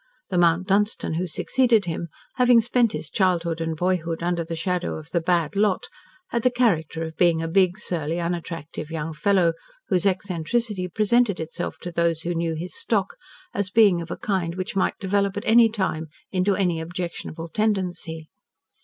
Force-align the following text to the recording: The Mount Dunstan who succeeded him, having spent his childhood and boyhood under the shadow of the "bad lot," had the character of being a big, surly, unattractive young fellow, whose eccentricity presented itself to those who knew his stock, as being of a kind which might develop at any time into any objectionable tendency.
The 0.29 0.37
Mount 0.39 0.67
Dunstan 0.67 1.13
who 1.13 1.27
succeeded 1.27 1.85
him, 1.85 2.07
having 2.37 2.59
spent 2.59 2.93
his 2.93 3.07
childhood 3.07 3.61
and 3.61 3.77
boyhood 3.77 4.23
under 4.23 4.43
the 4.43 4.55
shadow 4.55 4.95
of 4.97 5.11
the 5.11 5.21
"bad 5.21 5.55
lot," 5.55 5.89
had 6.29 6.41
the 6.41 6.49
character 6.49 7.03
of 7.03 7.15
being 7.17 7.39
a 7.39 7.47
big, 7.47 7.77
surly, 7.77 8.19
unattractive 8.19 8.89
young 8.89 9.13
fellow, 9.13 9.53
whose 9.89 10.07
eccentricity 10.07 10.87
presented 10.87 11.39
itself 11.39 11.77
to 11.81 11.91
those 11.91 12.21
who 12.21 12.33
knew 12.33 12.55
his 12.55 12.73
stock, 12.73 13.15
as 13.53 13.69
being 13.69 14.01
of 14.01 14.09
a 14.09 14.17
kind 14.17 14.55
which 14.55 14.75
might 14.75 14.97
develop 14.99 15.37
at 15.37 15.45
any 15.45 15.69
time 15.69 16.07
into 16.31 16.55
any 16.55 16.81
objectionable 16.81 17.47
tendency. 17.49 18.27